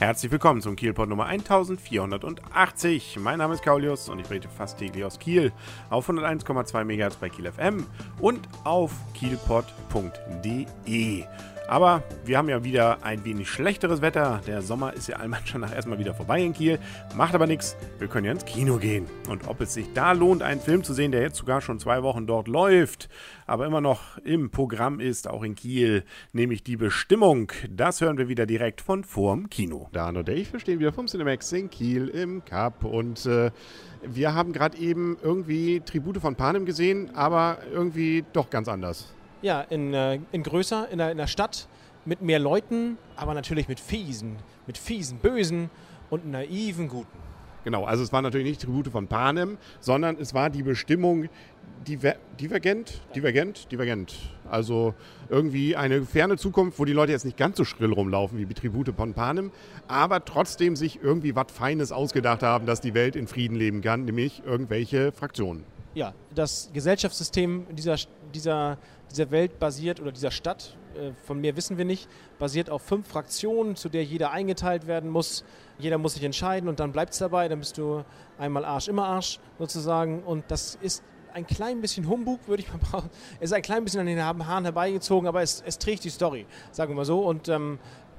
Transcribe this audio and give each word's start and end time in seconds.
Herzlich 0.00 0.32
willkommen 0.32 0.62
zum 0.62 0.76
Kielpot 0.76 1.10
Nummer 1.10 1.26
1480. 1.26 3.18
Mein 3.20 3.36
Name 3.36 3.52
ist 3.52 3.62
Kaulius 3.62 4.08
und 4.08 4.18
ich 4.18 4.26
berichte 4.26 4.48
fast 4.48 4.78
täglich 4.78 5.04
aus 5.04 5.18
Kiel 5.18 5.52
auf 5.90 6.08
101,2 6.08 6.84
MHz 6.84 7.16
bei 7.16 7.28
Kiel 7.28 7.52
FM 7.52 7.84
und 8.18 8.48
auf 8.64 8.92
kielpot.de. 9.12 10.56
Aber 11.70 12.02
wir 12.24 12.36
haben 12.36 12.48
ja 12.48 12.64
wieder 12.64 13.04
ein 13.04 13.24
wenig 13.24 13.48
schlechteres 13.48 14.02
Wetter. 14.02 14.40
Der 14.44 14.60
Sommer 14.60 14.92
ist 14.92 15.06
ja 15.06 15.18
allem 15.18 15.36
schon 15.44 15.60
nach 15.60 15.72
erstmal 15.72 16.00
wieder 16.00 16.14
vorbei 16.14 16.42
in 16.42 16.52
Kiel. 16.52 16.80
Macht 17.14 17.32
aber 17.32 17.46
nichts. 17.46 17.76
Wir 18.00 18.08
können 18.08 18.26
ja 18.26 18.32
ins 18.32 18.44
Kino 18.44 18.78
gehen. 18.78 19.06
Und 19.28 19.46
ob 19.46 19.60
es 19.60 19.74
sich 19.74 19.86
da 19.94 20.10
lohnt, 20.10 20.42
einen 20.42 20.60
Film 20.60 20.82
zu 20.82 20.94
sehen, 20.94 21.12
der 21.12 21.22
jetzt 21.22 21.36
sogar 21.36 21.60
schon 21.60 21.78
zwei 21.78 22.02
Wochen 22.02 22.26
dort 22.26 22.48
läuft, 22.48 23.08
aber 23.46 23.66
immer 23.66 23.80
noch 23.80 24.18
im 24.24 24.50
Programm 24.50 24.98
ist, 24.98 25.28
auch 25.28 25.44
in 25.44 25.54
Kiel, 25.54 26.02
nämlich 26.32 26.64
die 26.64 26.76
Bestimmung. 26.76 27.52
Das 27.70 28.00
hören 28.00 28.18
wir 28.18 28.26
wieder 28.26 28.46
direkt 28.46 28.80
von 28.80 29.04
vorm 29.04 29.48
Kino. 29.48 29.89
Dan 29.92 30.16
und 30.16 30.28
ich, 30.28 30.52
wir 30.52 30.60
stehen 30.60 30.78
wieder 30.78 30.92
vom 30.92 31.06
Cinemax 31.06 31.50
in 31.52 31.68
Kiel 31.68 32.08
im 32.08 32.44
Cup 32.44 32.84
und 32.84 33.26
äh, 33.26 33.50
wir 34.02 34.34
haben 34.34 34.52
gerade 34.52 34.78
eben 34.78 35.18
irgendwie 35.22 35.80
Tribute 35.80 36.18
von 36.18 36.36
Panem 36.36 36.64
gesehen, 36.64 37.10
aber 37.14 37.58
irgendwie 37.72 38.24
doch 38.32 38.50
ganz 38.50 38.68
anders. 38.68 39.12
Ja, 39.42 39.62
in, 39.62 39.92
äh, 39.92 40.20
in 40.30 40.42
größer, 40.42 40.88
in 40.90 40.98
der, 40.98 41.10
in 41.10 41.16
der 41.16 41.26
Stadt, 41.26 41.66
mit 42.04 42.22
mehr 42.22 42.38
Leuten, 42.38 42.98
aber 43.16 43.34
natürlich 43.34 43.68
mit 43.68 43.80
fiesen, 43.80 44.36
mit 44.66 44.78
fiesen, 44.78 45.18
bösen 45.18 45.70
und 46.08 46.30
naiven 46.30 46.88
Guten. 46.88 47.29
Genau, 47.64 47.84
also 47.84 48.02
es 48.02 48.12
war 48.12 48.22
natürlich 48.22 48.46
nicht 48.46 48.62
Tribute 48.62 48.88
von 48.88 49.06
Panem, 49.06 49.58
sondern 49.80 50.16
es 50.18 50.34
war 50.34 50.50
die 50.50 50.62
Bestimmung 50.62 51.28
diver 51.86 52.14
divergent, 52.40 53.00
divergent, 53.14 53.70
divergent. 53.70 54.14
Also 54.50 54.94
irgendwie 55.28 55.76
eine 55.76 56.02
ferne 56.02 56.36
Zukunft, 56.36 56.78
wo 56.78 56.84
die 56.84 56.92
Leute 56.92 57.12
jetzt 57.12 57.24
nicht 57.24 57.36
ganz 57.36 57.56
so 57.56 57.64
schrill 57.64 57.92
rumlaufen 57.92 58.38
wie 58.38 58.46
die 58.46 58.54
Tribute 58.54 58.94
von 58.96 59.14
Panem, 59.14 59.52
aber 59.88 60.24
trotzdem 60.24 60.74
sich 60.74 61.02
irgendwie 61.02 61.36
was 61.36 61.52
Feines 61.52 61.92
ausgedacht 61.92 62.42
haben, 62.42 62.66
dass 62.66 62.80
die 62.80 62.94
Welt 62.94 63.14
in 63.14 63.26
Frieden 63.26 63.56
leben 63.56 63.82
kann, 63.82 64.04
nämlich 64.04 64.42
irgendwelche 64.44 65.12
Fraktionen. 65.12 65.64
Ja, 65.94 66.14
das 66.34 66.70
Gesellschaftssystem 66.72 67.66
dieser, 67.72 67.96
dieser 68.30 68.78
dieser 69.10 69.30
Welt 69.30 69.58
basiert 69.58 70.00
oder 70.00 70.12
dieser 70.12 70.30
Stadt, 70.30 70.76
äh, 70.94 71.12
von 71.24 71.40
mehr 71.40 71.56
wissen 71.56 71.78
wir 71.78 71.84
nicht, 71.84 72.08
basiert 72.38 72.70
auf 72.70 72.82
fünf 72.82 73.08
Fraktionen, 73.08 73.76
zu 73.76 73.88
der 73.88 74.04
jeder 74.04 74.30
eingeteilt 74.30 74.86
werden 74.86 75.10
muss. 75.10 75.44
Jeder 75.78 75.98
muss 75.98 76.14
sich 76.14 76.24
entscheiden 76.24 76.68
und 76.68 76.80
dann 76.80 76.92
bleibt 76.92 77.12
es 77.12 77.18
dabei. 77.18 77.48
Dann 77.48 77.58
bist 77.58 77.78
du 77.78 78.04
einmal 78.38 78.64
Arsch, 78.64 78.88
immer 78.88 79.06
Arsch 79.06 79.40
sozusagen. 79.58 80.22
Und 80.22 80.44
das 80.48 80.76
ist 80.80 81.02
ein 81.32 81.46
klein 81.46 81.80
bisschen 81.80 82.08
Humbug, 82.08 82.46
würde 82.46 82.62
ich 82.62 82.72
mal 82.72 82.78
brauchen. 82.90 83.10
Es 83.40 83.50
ist 83.50 83.52
ein 83.52 83.62
klein 83.62 83.84
bisschen 83.84 84.00
an 84.00 84.06
den 84.06 84.22
Haaren 84.22 84.64
herbeigezogen, 84.64 85.28
aber 85.28 85.42
es, 85.42 85.62
es 85.66 85.78
trägt 85.78 86.04
die 86.04 86.10
Story, 86.10 86.46
sagen 86.70 86.92
wir 86.92 86.96
mal 86.96 87.04
so. 87.04 87.20
Und 87.20 87.48
ähm, 87.48 87.78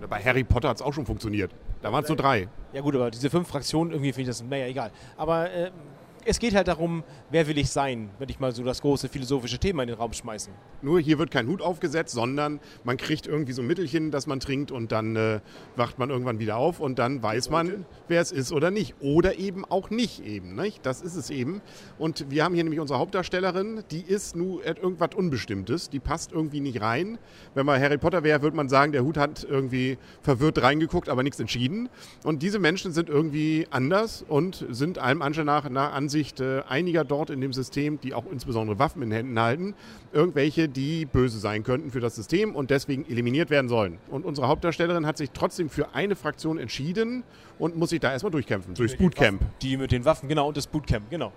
bei 0.09 0.21
Harry 0.23 0.43
Potter 0.43 0.69
hat 0.69 0.77
es 0.77 0.81
auch 0.81 0.93
schon 0.93 1.05
funktioniert. 1.05 1.51
Da 1.81 1.91
waren 1.91 2.03
es 2.03 2.09
nur 2.09 2.17
drei. 2.17 2.47
Ja 2.73 2.81
gut, 2.81 2.95
aber 2.95 3.11
diese 3.11 3.29
fünf 3.29 3.47
Fraktionen, 3.47 3.91
irgendwie 3.91 4.13
finde 4.13 4.31
ich 4.31 4.37
das, 4.37 4.43
naja, 4.43 4.65
egal. 4.65 4.91
Aber 5.17 5.51
äh, 5.51 5.71
es 6.25 6.39
geht 6.39 6.55
halt 6.55 6.67
darum, 6.67 7.03
wer 7.29 7.47
will 7.47 7.57
ich 7.57 7.69
sein, 7.69 8.09
wenn 8.19 8.29
ich 8.29 8.39
mal 8.39 8.51
so 8.51 8.63
das 8.63 8.81
große 8.81 9.09
philosophische 9.09 9.59
Thema 9.59 9.83
in 9.83 9.87
den 9.87 9.97
Raum 9.97 10.13
schmeißen. 10.13 10.53
Nur 10.81 10.99
hier 10.99 11.19
wird 11.19 11.31
kein 11.31 11.47
Hut 11.47 11.61
aufgesetzt, 11.61 12.13
sondern 12.13 12.59
man 12.83 12.97
kriegt 12.97 13.27
irgendwie 13.27 13.53
so 13.53 13.61
ein 13.61 13.67
Mittelchen, 13.67 14.11
das 14.11 14.27
man 14.27 14.39
trinkt 14.39 14.71
und 14.71 14.91
dann 14.91 15.15
äh, 15.15 15.39
wacht 15.75 15.99
man 15.99 16.09
irgendwann 16.09 16.39
wieder 16.39 16.57
auf 16.57 16.79
und 16.79 16.99
dann 16.99 17.21
weiß 17.21 17.49
man, 17.49 17.85
wer 18.07 18.21
es 18.21 18.31
ist 18.31 18.51
oder 18.51 18.71
nicht. 18.71 18.95
Oder 18.99 19.37
eben 19.37 19.65
auch 19.65 19.89
nicht 19.89 20.25
eben. 20.25 20.55
Nicht? 20.55 20.85
Das 20.85 21.01
ist 21.01 21.15
es 21.15 21.29
eben. 21.29 21.61
Und 21.97 22.29
wir 22.29 22.43
haben 22.43 22.53
hier 22.53 22.63
nämlich 22.63 22.79
unsere 22.79 22.99
Hauptdarstellerin, 22.99 23.83
die 23.91 24.01
ist 24.01 24.35
nur 24.35 24.65
irgendwas 24.65 25.15
Unbestimmtes, 25.15 25.89
die 25.89 25.99
passt 25.99 26.31
irgendwie 26.31 26.59
nicht 26.59 26.81
rein. 26.81 27.17
Wenn 27.53 27.65
man 27.65 27.81
Harry 27.81 27.97
Potter 27.97 28.23
wäre, 28.23 28.41
würde 28.41 28.55
man 28.55 28.69
sagen, 28.69 28.91
der 28.91 29.03
Hut 29.03 29.17
hat 29.17 29.43
irgendwie 29.43 29.97
verwirrt 30.21 30.61
reingeguckt, 30.61 31.09
aber 31.09 31.23
nichts 31.23 31.39
entschieden. 31.39 31.89
Und 32.23 32.43
diese 32.43 32.59
Menschen 32.59 32.91
sind 32.91 33.09
irgendwie 33.09 33.67
anders 33.71 34.23
und 34.27 34.65
sind 34.69 34.97
allem 34.97 35.21
Anschein 35.21 35.45
nach, 35.45 35.69
nach 35.69 35.93
Ansicht 36.11 36.41
äh, 36.41 36.61
einiger 36.67 37.05
dort 37.05 37.29
in 37.29 37.39
dem 37.39 37.53
System, 37.53 37.97
die 38.01 38.13
auch 38.13 38.25
insbesondere 38.29 38.79
Waffen 38.79 39.01
in 39.01 39.11
Händen 39.11 39.39
halten, 39.39 39.75
irgendwelche, 40.11 40.67
die 40.67 41.05
böse 41.05 41.39
sein 41.39 41.63
könnten 41.63 41.89
für 41.89 42.01
das 42.01 42.17
System 42.17 42.53
und 42.53 42.69
deswegen 42.69 43.09
eliminiert 43.09 43.49
werden 43.49 43.69
sollen. 43.69 43.97
Und 44.09 44.25
unsere 44.25 44.49
Hauptdarstellerin 44.49 45.05
hat 45.05 45.15
sich 45.15 45.31
trotzdem 45.31 45.69
für 45.69 45.95
eine 45.95 46.17
Fraktion 46.17 46.57
entschieden 46.57 47.23
und 47.59 47.77
muss 47.77 47.91
sich 47.91 48.01
da 48.01 48.11
erstmal 48.11 48.31
durchkämpfen, 48.31 48.73
durchs 48.73 48.97
Bootcamp. 48.97 49.41
Die 49.61 49.77
mit 49.77 49.93
den 49.93 50.03
Waffen, 50.03 50.27
genau, 50.27 50.49
und 50.49 50.57
das 50.57 50.67
Bootcamp, 50.67 51.09
genau. 51.09 51.31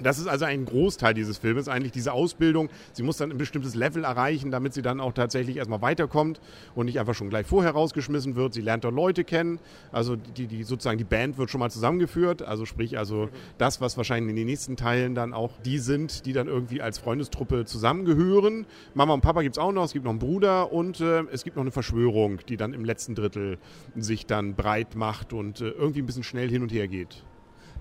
Das 0.00 0.18
ist 0.18 0.28
also 0.28 0.44
ein 0.44 0.64
Großteil 0.64 1.12
dieses 1.12 1.38
Filmes, 1.38 1.68
eigentlich 1.68 1.90
diese 1.90 2.12
Ausbildung. 2.12 2.68
Sie 2.92 3.02
muss 3.02 3.16
dann 3.16 3.32
ein 3.32 3.38
bestimmtes 3.38 3.74
Level 3.74 4.04
erreichen, 4.04 4.50
damit 4.50 4.72
sie 4.72 4.82
dann 4.82 5.00
auch 5.00 5.12
tatsächlich 5.12 5.56
erstmal 5.56 5.82
weiterkommt 5.82 6.40
und 6.76 6.86
nicht 6.86 7.00
einfach 7.00 7.14
schon 7.14 7.30
gleich 7.30 7.46
vorher 7.46 7.72
rausgeschmissen 7.72 8.36
wird. 8.36 8.54
Sie 8.54 8.60
lernt 8.60 8.84
dort 8.84 8.94
Leute 8.94 9.24
kennen, 9.24 9.58
also 9.90 10.14
die, 10.14 10.46
die 10.46 10.62
sozusagen 10.62 10.98
die 10.98 11.04
Band 11.04 11.36
wird 11.36 11.50
schon 11.50 11.58
mal 11.58 11.70
zusammengeführt, 11.70 12.42
also 12.42 12.64
sprich 12.64 12.96
also 12.96 13.28
das, 13.58 13.80
was 13.80 13.96
wahrscheinlich 13.96 14.30
in 14.30 14.36
den 14.36 14.46
nächsten 14.46 14.76
Teilen 14.76 15.14
dann 15.14 15.34
auch 15.34 15.52
die 15.64 15.78
sind, 15.78 16.26
die 16.26 16.32
dann 16.32 16.46
irgendwie 16.46 16.80
als 16.80 16.98
Freundestruppe 16.98 17.64
zusammengehören. 17.64 18.66
Mama 18.94 19.14
und 19.14 19.20
Papa 19.20 19.42
gibt 19.42 19.56
es 19.56 19.58
auch 19.58 19.72
noch, 19.72 19.84
es 19.84 19.92
gibt 19.92 20.04
noch 20.04 20.12
einen 20.12 20.20
Bruder 20.20 20.72
und 20.72 21.00
äh, 21.00 21.24
es 21.32 21.42
gibt 21.42 21.56
noch 21.56 21.62
eine 21.62 21.72
Verschwörung, 21.72 22.38
die 22.48 22.56
dann 22.56 22.72
im 22.72 22.84
letzten 22.84 23.14
Drittel 23.14 23.58
sich 23.96 24.26
dann 24.26 24.54
breit 24.54 24.94
macht 24.94 25.32
und 25.32 25.60
äh, 25.60 25.70
irgendwie 25.70 26.02
ein 26.02 26.06
bisschen 26.06 26.22
schnell 26.22 26.48
hin 26.48 26.62
und 26.62 26.72
her 26.72 26.86
geht 26.86 27.24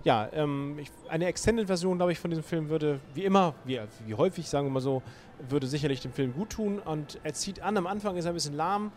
ja, 0.07 0.29
ähm, 0.31 0.79
ich, 0.79 0.89
eine 1.09 1.25
Extended-Version, 1.25 1.97
glaube 1.97 2.13
ich, 2.13 2.19
von 2.19 2.31
diesem 2.31 2.45
Film 2.45 2.69
würde, 2.69 3.01
wie 3.13 3.25
immer, 3.25 3.55
wie, 3.65 3.77
wie 4.05 4.15
häufig, 4.15 4.47
sagen 4.47 4.65
wir 4.67 4.71
mal 4.71 4.79
so, 4.79 5.01
würde 5.49 5.67
sicherlich 5.67 5.99
dem 5.99 6.13
Film 6.13 6.33
gut 6.33 6.51
tun. 6.51 6.79
Und 6.79 7.19
er 7.23 7.33
zieht 7.33 7.61
an, 7.61 7.75
am 7.75 7.87
Anfang 7.87 8.15
ist 8.15 8.23
er 8.23 8.31
ein 8.31 8.33
bisschen 8.33 8.55
lahm, 8.55 8.93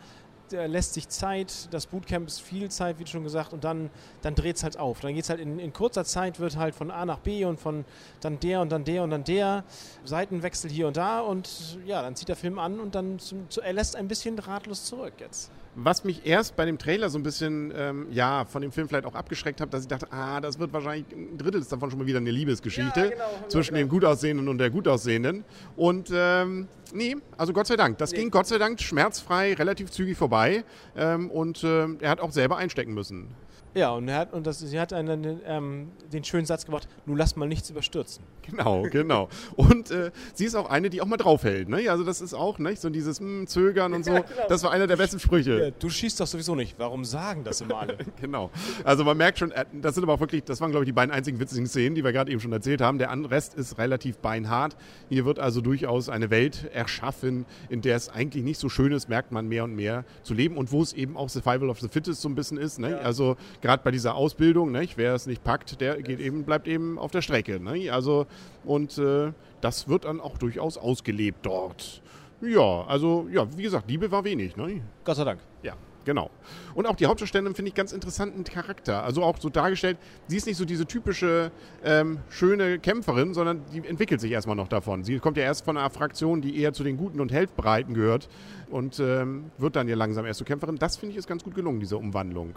lässt 0.51 0.93
sich 0.93 1.09
Zeit, 1.09 1.67
das 1.71 1.87
Bootcamp 1.87 2.27
ist 2.27 2.39
viel 2.39 2.71
Zeit, 2.71 2.97
wie 2.97 3.05
schon 3.05 3.23
gesagt, 3.23 3.51
und 3.51 3.65
dann, 3.65 3.89
dann 4.21 4.35
dreht 4.35 4.55
es 4.55 4.63
halt 4.63 4.79
auf. 4.79 5.01
Dann 5.01 5.13
geht 5.13 5.25
es 5.25 5.29
halt 5.29 5.41
in, 5.41 5.59
in, 5.59 5.73
kurzer 5.73 6.05
Zeit, 6.05 6.39
wird 6.39 6.55
halt 6.55 6.75
von 6.75 6.91
A 6.91 7.05
nach 7.05 7.19
B 7.19 7.43
und 7.43 7.59
von 7.59 7.83
dann 8.21 8.39
der 8.39 8.61
und 8.61 8.71
dann 8.71 8.85
der 8.85 9.03
und 9.03 9.09
dann 9.09 9.25
der, 9.25 9.65
Seitenwechsel 10.05 10.71
hier 10.71 10.87
und 10.87 10.95
da 10.95 11.19
und 11.19 11.77
ja, 11.85 12.01
dann 12.01 12.15
zieht 12.15 12.29
der 12.29 12.37
Film 12.37 12.57
an 12.57 12.79
und 12.79 12.95
dann 12.95 13.19
zum, 13.19 13.49
zu, 13.49 13.59
er 13.59 13.73
lässt 13.73 13.97
ein 13.97 14.07
bisschen 14.07 14.39
ratlos 14.39 14.85
zurück 14.85 15.15
jetzt 15.19 15.51
was 15.75 16.03
mich 16.03 16.25
erst 16.25 16.55
bei 16.55 16.65
dem 16.65 16.77
Trailer 16.77 17.09
so 17.09 17.17
ein 17.17 17.23
bisschen, 17.23 17.73
ähm, 17.75 18.07
ja, 18.11 18.45
von 18.45 18.61
dem 18.61 18.71
Film 18.71 18.87
vielleicht 18.87 19.05
auch 19.05 19.15
abgeschreckt 19.15 19.61
hat, 19.61 19.73
dass 19.73 19.83
ich 19.83 19.87
dachte, 19.87 20.11
ah, 20.11 20.41
das 20.41 20.59
wird 20.59 20.73
wahrscheinlich 20.73 21.05
ein 21.11 21.37
Drittel 21.37 21.63
davon 21.63 21.89
schon 21.89 21.99
mal 21.99 22.05
wieder 22.05 22.17
eine 22.17 22.31
Liebesgeschichte 22.31 22.99
ja, 22.99 23.09
genau, 23.09 23.47
zwischen 23.47 23.75
dem 23.75 23.87
Gutaussehenden 23.87 24.47
und 24.47 24.57
der 24.57 24.69
Gutaussehenden. 24.69 25.45
Und 25.75 26.09
ähm, 26.13 26.67
nee, 26.93 27.15
also 27.37 27.53
Gott 27.53 27.67
sei 27.67 27.77
Dank. 27.77 27.97
Das 27.99 28.11
nee. 28.11 28.19
ging 28.19 28.31
Gott 28.31 28.47
sei 28.47 28.57
Dank 28.57 28.81
schmerzfrei, 28.81 29.53
relativ 29.53 29.91
zügig 29.91 30.17
vorbei. 30.17 30.63
Ähm, 30.95 31.31
und 31.31 31.63
äh, 31.63 31.87
er 31.99 32.09
hat 32.09 32.19
auch 32.19 32.31
selber 32.31 32.57
einstecken 32.57 32.93
müssen. 32.93 33.29
Ja, 33.73 33.91
und, 33.91 34.07
er 34.07 34.17
hat, 34.17 34.33
und 34.33 34.45
das, 34.45 34.59
sie 34.59 34.79
hat 34.79 34.91
einen, 34.91 35.39
ähm, 35.45 35.91
den 36.11 36.23
schönen 36.23 36.45
Satz 36.45 36.65
gemacht, 36.65 36.87
nun 37.05 37.17
lass 37.17 37.35
mal 37.35 37.47
nichts 37.47 37.69
überstürzen. 37.69 38.23
Genau, 38.41 38.83
genau. 38.83 39.29
Und 39.55 39.91
äh, 39.91 40.11
sie 40.33 40.45
ist 40.45 40.55
auch 40.55 40.69
eine, 40.69 40.89
die 40.89 41.01
auch 41.01 41.05
mal 41.05 41.17
draufhält. 41.17 41.69
Ne? 41.69 41.89
Also 41.89 42.03
das 42.03 42.21
ist 42.21 42.33
auch 42.33 42.59
nicht 42.59 42.81
so 42.81 42.89
dieses 42.89 43.21
mh, 43.21 43.27
hm, 43.27 43.47
Zögern 43.47 43.93
und 43.93 44.03
so. 44.03 44.11
Ja, 44.11 44.19
genau. 44.21 44.47
Das 44.49 44.63
war 44.63 44.71
einer 44.71 44.87
der 44.87 44.97
besten 44.97 45.19
Sprüche. 45.19 45.65
Ja, 45.65 45.71
du 45.71 45.89
schießt 45.89 46.19
doch 46.19 46.27
sowieso 46.27 46.55
nicht. 46.55 46.77
Warum 46.77 47.05
sagen 47.05 47.43
das 47.43 47.61
immer 47.61 47.79
alle? 47.79 47.97
genau. 48.21 48.49
Also 48.83 49.03
man 49.03 49.15
merkt 49.15 49.39
schon, 49.39 49.51
äh, 49.51 49.65
das 49.73 49.95
sind 49.95 50.03
aber 50.03 50.13
auch 50.13 50.19
wirklich, 50.19 50.43
das 50.43 50.59
waren 50.59 50.71
glaube 50.71 50.83
ich 50.83 50.89
die 50.89 50.93
beiden 50.93 51.13
einzigen 51.13 51.39
witzigen 51.39 51.67
Szenen, 51.67 51.95
die 51.95 52.03
wir 52.03 52.11
gerade 52.11 52.31
eben 52.31 52.41
schon 52.41 52.51
erzählt 52.51 52.81
haben. 52.81 52.97
Der 52.97 53.11
Rest 53.29 53.53
ist 53.55 53.77
relativ 53.77 54.17
beinhart. 54.17 54.75
Hier 55.09 55.25
wird 55.25 55.39
also 55.39 55.61
durchaus 55.61 56.09
eine 56.09 56.29
Welt 56.29 56.69
erschaffen, 56.73 57.45
in 57.69 57.81
der 57.81 57.95
es 57.95 58.09
eigentlich 58.09 58.43
nicht 58.43 58.59
so 58.59 58.67
schön 58.67 58.91
ist, 58.91 59.07
merkt 59.07 59.31
man 59.31 59.47
mehr 59.47 59.63
und 59.63 59.75
mehr 59.75 60.03
zu 60.23 60.33
leben 60.33 60.57
und 60.57 60.71
wo 60.71 60.81
es 60.81 60.93
eben 60.93 61.15
auch 61.15 61.29
Survival 61.29 61.69
of 61.69 61.79
the 61.79 61.87
Fittest 61.87 62.21
so 62.21 62.29
ein 62.29 62.35
bisschen 62.35 62.57
ist. 62.57 62.79
Ne? 62.79 62.91
Ja. 62.91 62.97
Also 62.97 63.37
gerade 63.61 63.83
bei 63.83 63.91
dieser 63.91 64.15
Ausbildung, 64.15 64.71
nicht? 64.71 64.97
wer 64.97 65.13
es 65.13 65.27
nicht 65.27 65.43
packt, 65.43 65.79
der 65.81 66.01
geht 66.01 66.19
eben, 66.19 66.43
bleibt 66.43 66.67
eben 66.67 66.97
auf 66.99 67.11
der 67.11 67.21
Strecke. 67.21 67.59
Nicht? 67.59 67.91
Also, 67.91 68.25
und 68.63 68.97
äh, 68.97 69.31
das 69.61 69.87
wird 69.87 70.05
dann 70.05 70.19
auch 70.19 70.37
durchaus 70.37 70.77
ausgelebt 70.77 71.45
dort. 71.45 72.01
Ja, 72.41 72.85
also, 72.87 73.27
ja, 73.31 73.45
wie 73.55 73.63
gesagt, 73.63 73.89
Liebe 73.89 74.11
war 74.11 74.23
wenig. 74.23 74.55
Ne? 74.55 74.81
Gott 75.03 75.15
sei 75.15 75.23
Dank. 75.23 75.39
Ja. 75.61 75.75
Genau. 76.03 76.31
Und 76.73 76.87
auch 76.87 76.95
die 76.95 77.05
Hauptdarstellerin 77.05 77.53
finde 77.53 77.69
ich 77.69 77.75
ganz 77.75 77.91
interessanten 77.91 78.43
Charakter. 78.43 79.03
Also 79.03 79.23
auch 79.23 79.37
so 79.39 79.49
dargestellt, 79.49 79.97
sie 80.27 80.37
ist 80.37 80.47
nicht 80.47 80.57
so 80.57 80.65
diese 80.65 80.85
typische 80.85 81.51
ähm, 81.83 82.19
schöne 82.29 82.79
Kämpferin, 82.79 83.33
sondern 83.33 83.61
die 83.71 83.85
entwickelt 83.87 84.19
sich 84.19 84.31
erstmal 84.31 84.55
noch 84.55 84.67
davon. 84.67 85.03
Sie 85.03 85.19
kommt 85.19 85.37
ja 85.37 85.43
erst 85.43 85.63
von 85.63 85.77
einer 85.77 85.89
Fraktion, 85.89 86.41
die 86.41 86.59
eher 86.59 86.73
zu 86.73 86.83
den 86.83 86.97
Guten 86.97 87.19
und 87.19 87.31
Helfbereiten 87.31 87.93
gehört 87.93 88.29
und 88.71 88.99
ähm, 88.99 89.51
wird 89.57 89.75
dann 89.75 89.87
ja 89.87 89.95
langsam 89.95 90.25
erst 90.25 90.39
zur 90.39 90.47
Kämpferin. 90.47 90.77
Das 90.77 90.97
finde 90.97 91.11
ich 91.11 91.17
ist 91.17 91.27
ganz 91.27 91.43
gut 91.43 91.53
gelungen, 91.53 91.79
diese 91.79 91.97
Umwandlung 91.97 92.55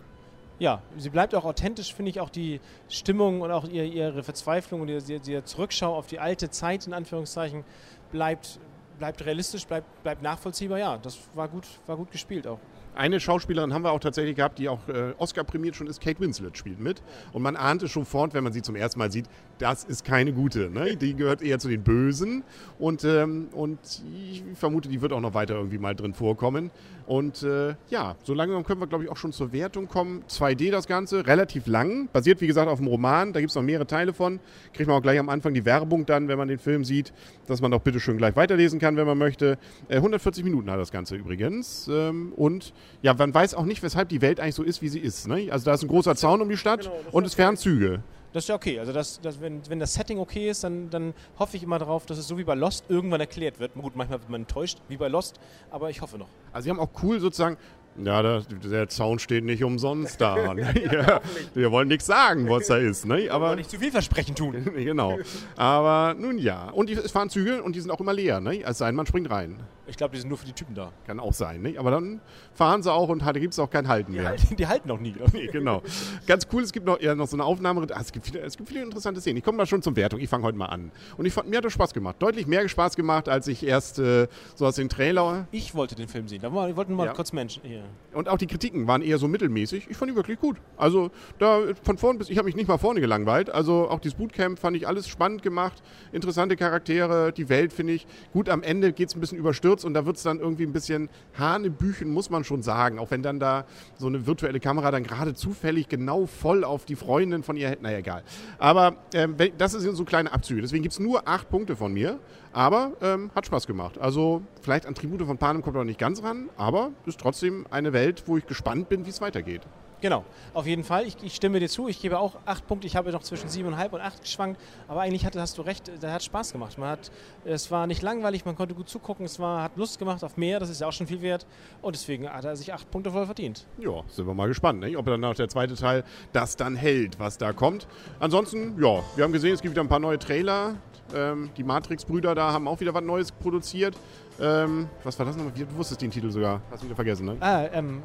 ja, 0.65 0.81
sie 0.97 1.11
bleibt 1.11 1.35
auch 1.35 1.45
authentisch, 1.45 1.93
finde 1.93 2.11
ich, 2.11 2.21
auch 2.21 2.31
die 2.31 2.59
Stimmung 2.89 3.43
und 3.43 3.51
auch 3.51 3.65
ihre, 3.69 3.85
ihre 3.85 4.23
Verzweiflung 4.23 4.81
und 4.81 4.89
ihre, 4.89 5.03
ihre 5.03 5.45
Zurückschau 5.45 5.95
auf 5.95 6.07
die 6.07 6.19
alte 6.19 6.49
Zeit, 6.49 6.87
in 6.87 6.95
Anführungszeichen, 6.95 7.65
bleibt, 8.11 8.59
bleibt 8.99 9.27
realistisch, 9.27 9.67
bleibt, 9.67 10.03
bleibt 10.03 10.23
nachvollziehbar. 10.23 10.79
Ja, 10.79 10.97
das 10.97 11.19
war 11.35 11.49
gut, 11.49 11.67
war 11.87 11.99
gut 11.99 12.11
gespielt 12.11 12.47
auch. 12.47 12.59
Eine 12.95 13.19
Schauspielerin 13.19 13.75
haben 13.75 13.83
wir 13.83 13.93
auch 13.93 14.01
tatsächlich 14.01 14.37
gehabt, 14.37 14.59
die 14.59 14.69
auch 14.69 14.89
äh, 14.89 15.15
Oscar 15.19 15.45
prämiert 15.45 15.77
schon 15.77 15.87
ist. 15.87 16.01
Kate 16.01 16.21
Winslet 16.21 16.57
spielt 16.57 16.79
mit. 16.79 17.03
Und 17.33 17.43
man 17.43 17.57
ahnt 17.57 17.83
es 17.83 17.91
schon 17.91 18.05
fort, 18.05 18.35
wenn 18.35 18.45
man 18.45 18.53
sie 18.53 18.63
zum 18.63 18.77
ersten 18.77 18.99
Mal 18.99 19.11
sieht, 19.11 19.27
das 19.59 19.85
ist 19.85 20.05
keine 20.05 20.33
gute. 20.33 20.71
Ne? 20.71 20.97
Die 20.97 21.15
gehört 21.15 21.43
eher 21.43 21.59
zu 21.59 21.69
den 21.69 21.83
Bösen. 21.83 22.45
Und, 22.79 23.05
ähm, 23.05 23.49
und 23.53 23.79
ich 24.23 24.45
vermute, 24.55 24.89
die 24.89 25.03
wird 25.03 25.13
auch 25.13 25.21
noch 25.21 25.35
weiter 25.35 25.55
irgendwie 25.55 25.79
mal 25.79 25.95
drin 25.95 26.15
vorkommen. 26.15 26.71
Und 27.07 27.43
äh, 27.43 27.75
ja, 27.91 28.17
so 28.23 28.33
langsam 28.33 28.65
können 28.65 28.81
wir, 28.81 28.87
glaube 28.87 29.05
ich, 29.05 29.11
auch 29.11 29.17
schon 29.17 29.33
zur 29.33 29.53
Wertung 29.53 29.89
kommen. 29.89 30.25
2D 30.29 30.71
das 30.71 30.87
Ganze, 30.87 31.27
relativ 31.27 31.67
lang. 31.67 32.09
Basiert, 32.13 32.41
wie 32.41 32.47
gesagt, 32.47 32.69
auf 32.69 32.79
dem 32.79 32.89
Roman. 32.89 33.33
Da 33.33 33.41
gibt 33.41 33.51
es 33.51 33.57
noch 33.57 33.63
mehrere 33.63 33.87
Teile 33.87 34.13
von. 34.15 34.41
Kriegt 34.73 34.89
man 34.89 34.97
auch 34.99 35.03
gleich 35.03 35.19
am 35.19 35.29
Anfang 35.29 35.53
die 35.53 35.65
Werbung 35.65 36.07
dann, 36.07 36.29
wenn 36.29 36.39
man 36.39 36.49
den 36.49 36.59
Film 36.59 36.85
sieht, 36.85 37.13
dass 37.47 37.61
man 37.61 37.71
doch 37.71 37.81
bitte 37.81 38.01
schön 38.01 38.17
gleich 38.17 38.37
weiterlesen 38.37 38.79
kann, 38.79 38.97
wenn 38.97 39.07
man 39.07 39.19
möchte. 39.19 39.59
Äh, 39.89 39.97
140 39.97 40.45
Minuten 40.45 40.71
hat 40.71 40.79
das 40.79 40.93
Ganze 40.93 41.17
übrigens. 41.17 41.89
Ähm, 41.93 42.33
und 42.37 42.73
ja, 43.03 43.15
man 43.15 43.33
weiß 43.33 43.55
auch 43.55 43.65
nicht, 43.65 43.83
weshalb 43.83 44.09
die 44.09 44.23
Welt 44.23 44.41
eigentlich 44.41 44.55
so 44.55 44.63
ist, 44.63 44.83
wie 44.83 44.89
sie 44.89 45.01
ist. 45.01 45.29
Ne? 45.29 45.49
Also 45.51 45.65
da 45.67 45.75
ist 45.75 45.83
ein 45.83 45.89
großer 45.89 46.17
Zaun 46.17 46.41
um 46.41 46.49
die 46.49 46.57
Stadt 46.57 46.83
Genau, 46.83 46.95
und 47.13 47.27
es 47.27 47.35
fähren 47.35 47.57
Züge. 47.57 48.03
Das 48.33 48.45
ist 48.45 48.49
ja 48.49 48.57
okay. 48.57 48.81
Also 48.81 48.93
das, 48.93 49.21
das, 49.21 49.41
wenn, 49.41 49.63
wenn 49.69 49.79
das 49.79 49.95
Setting 49.95 50.19
okay 50.19 50.51
ist, 50.51 50.65
dann, 50.65 50.91
dann 50.91 51.15
hoffe 51.39 51.57
ich 51.57 51.63
immer 51.63 51.79
darauf, 51.79 52.05
dass 52.05 52.19
es 52.19 52.27
so 52.27 52.37
wie 52.37 52.43
bei 52.43 52.55
Lost 52.55 52.85
irgendwann 52.89 53.21
erklärt 53.21 53.61
wird. 53.61 53.75
Gut, 53.75 53.95
manchmal 53.95 54.19
wird 54.21 54.29
man 54.29 54.41
enttäuscht, 54.41 54.79
wie 54.89 54.97
bei 54.97 55.07
Lost, 55.07 55.39
aber 55.71 55.89
ich 55.89 56.01
hoffe 56.01 56.19
noch. 56.19 56.29
Also 56.53 56.65
sie 56.65 56.71
haben 56.71 56.81
auch 56.81 56.91
cool 57.03 57.21
sozusagen, 57.21 57.57
ja, 57.97 58.23
der, 58.23 58.41
der 58.41 58.89
Zaun 58.89 59.21
steht 59.21 59.45
nicht 59.45 59.63
umsonst 59.63 60.21
da. 60.21 60.53
ne? 60.55 60.75
ja, 60.91 61.21
wir 61.55 61.71
wollen 61.71 61.87
nichts 61.87 62.07
sagen, 62.07 62.49
was 62.49 62.67
da 62.67 62.77
ist. 62.77 63.07
Ne? 63.07 63.31
Aber 63.31 63.47
Aber 63.47 63.57
nicht 63.57 63.71
zu 63.71 63.79
viel 63.79 63.93
Versprechen 63.93 64.35
tun. 64.35 64.65
genau. 64.75 65.19
Aber 65.57 66.15
nun 66.19 66.39
ja. 66.39 66.71
Und 66.71 66.89
die, 66.89 66.95
es 66.95 67.13
fahren 67.13 67.31
Züge 67.31 67.63
und 67.63 67.77
die 67.77 67.81
sind 67.81 67.93
auch 67.93 68.01
immer 68.01 68.13
leer. 68.13 68.41
Ne? 68.41 68.63
Es 68.65 68.79
sei 68.79 68.87
denn, 68.87 68.97
man 68.97 69.07
springt 69.07 69.31
rein. 69.31 69.61
Ich 69.95 69.99
glaube, 69.99 70.13
die 70.13 70.19
sind 70.21 70.29
nur 70.29 70.39
für 70.39 70.45
die 70.47 70.53
Typen 70.53 70.75
da. 70.75 70.91
Kann 71.07 71.21
auch 71.21 71.33
sein. 71.33 71.63
Ne? 71.63 71.77
Aber 71.79 71.93
dann 71.93 72.21
fahren 72.53 72.83
sie 72.83 72.93
auch 72.93 73.09
und 73.11 73.25
da 73.25 73.31
gibt 73.31 73.53
es 73.53 73.61
auch 73.61 73.71
kein 73.71 73.87
Halten 73.87 74.11
mehr. 74.11 74.35
Die, 74.35 74.57
die 74.57 74.67
halten 74.67 74.91
auch 74.91 74.99
nie. 74.99 75.13
glaub 75.13 75.29
ich. 75.29 75.35
Nee, 75.35 75.47
genau. 75.47 75.83
Ganz 76.27 76.49
cool, 76.53 76.65
es 76.65 76.73
gibt 76.73 76.85
noch, 76.85 77.01
ja, 77.01 77.15
noch 77.15 77.29
so 77.29 77.37
eine 77.37 77.45
Aufnahme. 77.45 77.87
Ah, 77.95 78.01
es, 78.01 78.11
gibt 78.11 78.27
viele, 78.27 78.41
es 78.41 78.57
gibt 78.57 78.71
viele 78.71 78.83
interessante 78.83 79.21
Szenen. 79.21 79.37
Ich 79.37 79.45
komme 79.45 79.59
mal 79.59 79.67
schon 79.67 79.83
zur 79.83 79.95
Wertung. 79.95 80.19
Ich 80.19 80.29
fange 80.29 80.43
heute 80.43 80.59
mal 80.59 80.67
an. 80.67 80.91
Und 81.17 81.27
ich 81.27 81.33
fand, 81.33 81.49
mir 81.49 81.59
hat 81.59 81.65
das 81.65 81.73
Spaß 81.75 81.95
gemacht. 81.95 82.17
Deutlich 82.19 82.49
mehr 82.49 82.69
Spaß 82.69 82.97
gemacht, 82.97 83.29
als 83.29 83.47
ich 83.47 83.65
erst 83.65 84.01
äh, 84.01 84.27
so 84.57 84.67
aus 84.67 84.75
den 84.75 84.89
Trailer. 84.89 85.47
Ich 85.53 85.77
wollte 85.77 85.95
den 85.95 86.09
Film 86.09 86.27
sehen. 86.27 86.43
Da 86.43 86.53
war, 86.53 86.69
ich 86.69 86.75
wollte 86.75 86.91
nur 86.91 86.99
mal 86.99 87.07
Ja. 87.07 87.13
kurz 87.13 87.33
Menschen. 87.33 87.63
Hier. 87.63 87.85
Und 88.15 88.29
auch 88.29 88.37
die 88.39 88.49
Kritiken 88.49 88.89
waren 88.89 89.01
eher 89.01 89.19
so 89.19 89.29
mittelmäßig. 89.29 89.87
Ich 89.89 89.97
fand 89.97 90.11
die 90.11 90.17
wirklich 90.17 90.41
gut. 90.41 90.57
Also 90.77 91.13
da 91.39 91.61
von 91.85 91.99
vorn 91.99 92.19
bis, 92.19 92.31
ich 92.31 92.39
habe 92.39 92.47
mich 92.47 92.57
nicht 92.57 92.67
mal 92.67 92.79
vorne 92.79 93.01
gelangweilt. 93.01 93.49
Also 93.49 93.89
auch 93.89 94.01
dieses 94.01 94.19
Bootcamp 94.19 94.59
fand 94.59 94.77
ich 94.77 94.89
alles 94.89 95.07
spannend 95.07 95.45
gemacht. 95.45 95.85
Interessante 96.11 96.57
Charaktere, 96.57 97.33
die 97.33 97.49
Welt 97.49 97.73
finde 97.73 97.93
ich 97.93 98.09
gut. 98.33 98.49
Am 98.49 98.65
Ende 98.65 98.93
geht 98.93 99.11
es 99.11 99.15
ein 99.15 99.21
bisschen 99.21 99.39
überstürzt 99.39 99.84
und 99.85 99.95
da 99.95 100.07
wird 100.07 100.17
es 100.17 100.23
dann 100.23 100.41
irgendwie 100.41 100.65
ein 100.65 100.73
bisschen 100.73 101.09
Hanebüchen, 101.39 102.11
muss 102.11 102.31
man 102.31 102.45
schon 102.45 102.63
sagen. 102.63 102.99
Auch 102.99 103.11
wenn 103.11 103.23
dann 103.23 103.41
da 103.41 103.65
so 103.99 104.07
eine 104.07 104.27
virtuelle 104.27 104.61
Kamera 104.61 104.91
dann 104.91 105.05
gerade 105.05 105.35
zufällig 105.35 105.89
genau 105.89 106.27
voll 106.27 106.65
auf 106.65 106.85
die 106.85 106.97
Freundin 106.97 107.43
von 107.43 107.57
ihr 107.57 107.69
hält. 107.69 107.83
Naja, 107.83 107.99
egal. 107.99 108.23
Aber 108.59 108.97
ähm, 109.15 109.37
das 109.59 109.73
sind 109.73 109.97
so 109.97 110.05
kleine 110.05 110.33
Abzüge. 110.33 110.63
Deswegen 110.63 110.83
gibt 110.83 110.93
es 110.93 111.01
nur 111.01 111.29
acht 111.29 111.49
Punkte 111.51 111.77
von 111.77 111.93
mir. 111.93 112.19
Aber 112.53 112.93
ähm, 113.03 113.33
hat 113.35 113.47
Spaß 113.47 113.67
gemacht. 113.67 113.99
Also 113.99 114.43
vielleicht 114.63 114.87
an 114.87 114.95
Tribute 114.95 115.23
von 115.27 115.39
Panem 115.39 115.61
kommt 115.61 115.75
noch 115.75 115.85
nicht 115.85 115.99
ganz 115.99 116.23
ran, 116.23 116.49
aber 116.57 116.93
ist 117.05 117.19
trotzdem 117.19 117.67
eine 117.71 117.93
Welt, 117.93 118.23
wo 118.27 118.37
ich 118.37 118.47
gespannt 118.47 118.89
bin, 118.89 119.05
wie 119.07 119.11
es 119.11 119.21
weitergeht. 119.21 119.63
Genau, 120.05 120.23
auf 120.53 120.67
jeden 120.67 120.85
Fall. 120.85 121.07
Ich, 121.07 121.17
ich 121.23 121.35
stimme 121.35 121.61
dir 121.61 121.69
zu. 121.71 121.89
Ich 121.89 121.99
gebe 121.99 122.19
auch 122.19 122.37
acht 122.45 122.67
Punkte. 122.67 122.87
Ich 122.87 122.95
habe 122.95 123.11
noch 123.11 123.23
zwischen 123.23 123.49
siebeneinhalb 123.49 123.95
und 123.95 124.03
acht 124.03 124.21
geschwankt. 124.21 124.61
Aber 124.87 125.01
eigentlich 125.01 125.25
hatte, 125.25 125.41
hast 125.41 125.57
du 125.57 125.63
recht, 125.63 125.91
da 125.99 126.13
hat 126.13 126.23
Spaß 126.23 126.53
gemacht. 126.53 126.77
Man 126.77 126.91
hat, 126.91 127.11
es 127.47 127.71
war 127.71 127.87
nicht 127.87 128.03
langweilig, 128.03 128.45
man 128.45 128.55
konnte 128.55 128.75
gut 128.75 128.87
zugucken. 128.87 129.25
Es 129.25 129.41
war, 129.41 129.63
hat 129.63 129.79
Lust 129.79 129.99
gemacht 129.99 130.23
auf 130.23 130.37
mehr. 130.37 130.61
Das 130.61 130.69
ist 130.69 130.83
ja 130.83 130.89
auch 130.89 130.93
schon 130.93 131.07
viel 131.07 131.23
wert. 131.23 131.47
Und 131.81 131.97
deswegen 131.97 132.29
hat 132.29 132.45
er 132.45 132.55
sich 132.55 132.75
acht 132.75 132.91
Punkte 132.91 133.13
voll 133.13 133.25
verdient. 133.25 133.65
Ja, 133.79 134.03
sind 134.09 134.27
wir 134.27 134.35
mal 134.35 134.47
gespannt, 134.47 134.81
ne? 134.81 134.95
ob 134.99 135.07
dann 135.07 135.21
nach 135.21 135.37
der 135.37 135.49
zweite 135.49 135.75
Teil 135.75 136.05
das 136.35 136.55
dann 136.55 136.77
hält, 136.77 137.19
was 137.19 137.39
da 137.39 137.55
kommt. 137.55 137.89
Ansonsten, 138.21 138.79
ja, 138.79 139.03
wir 139.17 139.25
haben 139.25 139.33
gesehen, 139.33 139.55
es 139.55 139.63
gibt 139.63 139.73
wieder 139.73 139.85
ein 139.85 139.89
paar 139.89 140.01
neue 140.01 140.19
Trailer. 140.19 140.75
Ähm, 141.15 141.49
die 141.57 141.65
Matrix-Brüder 141.65 142.35
da 142.35 142.53
haben 142.53 142.69
auch 142.69 142.79
wieder 142.79 142.93
was 142.93 143.05
Neues 143.05 143.33
produziert. 143.33 143.97
Ähm, 144.39 144.87
was 145.03 145.19
war 145.19 145.25
das 145.25 145.35
nochmal? 145.35 145.55
Du 145.55 145.77
wusstest 145.79 146.03
den 146.03 146.11
Titel 146.11 146.31
sogar. 146.31 146.61
Hast 146.71 146.83
du 146.83 146.89
wieder 146.89 146.97
vergessen, 146.97 147.25
ne? 147.25 147.37
Ah, 147.41 147.65
ähm, 147.73 148.03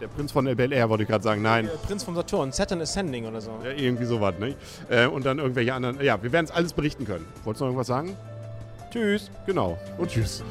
Der 0.00 0.08
Prinz 0.08 0.32
von 0.32 0.44
Bel 0.44 0.72
Air 0.72 0.88
wollte 0.88 1.02
ich 1.02 1.08
gerade 1.08 1.22
sagen. 1.22 1.42
Nein, 1.42 1.66
äh, 1.66 1.70
Prinz 1.86 2.02
vom 2.04 2.14
Saturn, 2.14 2.52
Saturn 2.52 2.80
Ascending 2.80 3.26
oder 3.26 3.40
so. 3.40 3.50
ja, 3.62 3.70
irgendwie 3.72 4.06
sowas, 4.06 4.34
ne? 4.38 4.54
Äh, 4.88 5.06
und 5.06 5.26
dann 5.26 5.38
irgendwelche 5.38 5.74
anderen. 5.74 6.00
Ja, 6.02 6.22
wir 6.22 6.32
werden 6.32 6.46
es 6.46 6.50
alles 6.50 6.72
berichten 6.72 7.04
können. 7.04 7.26
Wolltest 7.44 7.60
du 7.60 7.64
noch 7.64 7.70
irgendwas 7.70 7.86
sagen? 7.86 8.16
Tschüss. 8.90 9.30
Genau. 9.46 9.78
Und 9.98 10.10
tschüss. 10.10 10.42